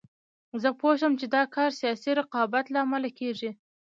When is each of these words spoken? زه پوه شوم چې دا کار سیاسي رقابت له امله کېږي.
زه 0.61 0.69
پوه 0.79 0.93
شوم 0.99 1.13
چې 1.19 1.25
دا 1.35 1.43
کار 1.55 1.69
سیاسي 1.79 2.11
رقابت 2.19 2.65
له 2.71 2.77
امله 2.85 3.09
کېږي. 3.19 3.49